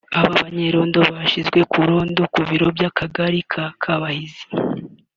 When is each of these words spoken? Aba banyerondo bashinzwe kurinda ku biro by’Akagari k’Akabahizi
Aba 0.17 0.29
banyerondo 0.41 0.99
bashinzwe 1.15 1.59
kurinda 1.71 2.23
ku 2.33 2.41
biro 2.49 2.67
by’Akagari 2.75 3.39
k’Akabahizi 3.51 4.43